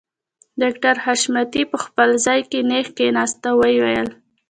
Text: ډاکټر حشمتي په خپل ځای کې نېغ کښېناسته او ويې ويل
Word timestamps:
ډاکټر 0.61 0.95
حشمتي 1.05 1.63
په 1.71 1.77
خپل 1.85 2.09
ځای 2.25 2.39
کې 2.49 2.59
نېغ 2.69 2.87
کښېناسته 2.97 3.47
او 3.51 3.57
ويې 3.59 3.77
ويل 3.83 4.09